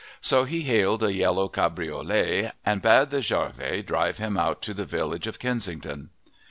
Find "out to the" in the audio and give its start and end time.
4.35-4.83